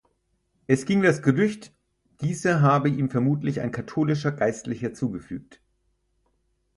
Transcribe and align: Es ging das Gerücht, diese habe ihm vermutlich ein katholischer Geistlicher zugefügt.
Es 0.65 0.87
ging 0.87 1.03
das 1.03 1.21
Gerücht, 1.21 1.75
diese 2.21 2.61
habe 2.63 2.89
ihm 2.89 3.11
vermutlich 3.11 3.61
ein 3.61 3.69
katholischer 3.69 4.31
Geistlicher 4.31 4.95
zugefügt. 4.95 5.61